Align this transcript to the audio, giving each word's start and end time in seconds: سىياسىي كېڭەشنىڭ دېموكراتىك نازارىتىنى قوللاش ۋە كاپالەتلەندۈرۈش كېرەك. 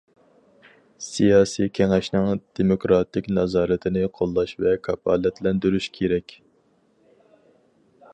سىياسىي 1.07 1.67
كېڭەشنىڭ 1.79 2.31
دېموكراتىك 2.59 3.29
نازارىتىنى 3.39 4.07
قوللاش 4.21 4.55
ۋە 4.65 4.73
كاپالەتلەندۈرۈش 4.89 5.89
كېرەك. 5.99 6.35